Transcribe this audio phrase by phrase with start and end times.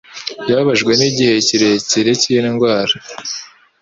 [0.47, 2.93] Yababajwe nigihe kirekire cyindwara.